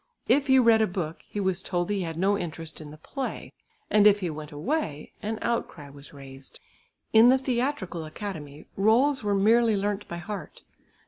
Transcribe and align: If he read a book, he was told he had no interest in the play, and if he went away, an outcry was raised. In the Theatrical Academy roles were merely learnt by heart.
If 0.27 0.47
he 0.47 0.57
read 0.57 0.81
a 0.81 0.87
book, 0.87 1.19
he 1.29 1.39
was 1.39 1.61
told 1.61 1.91
he 1.91 2.01
had 2.01 2.17
no 2.17 2.35
interest 2.35 2.81
in 2.81 2.89
the 2.89 2.97
play, 2.97 3.53
and 3.87 4.07
if 4.07 4.19
he 4.21 4.31
went 4.31 4.51
away, 4.51 5.11
an 5.21 5.37
outcry 5.43 5.89
was 5.91 6.11
raised. 6.11 6.59
In 7.13 7.29
the 7.29 7.37
Theatrical 7.37 8.03
Academy 8.05 8.65
roles 8.75 9.23
were 9.23 9.35
merely 9.35 9.75
learnt 9.77 10.07
by 10.07 10.17
heart. 10.17 10.63